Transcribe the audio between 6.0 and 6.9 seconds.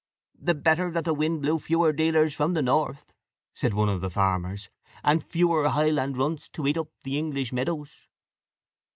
runts to eat up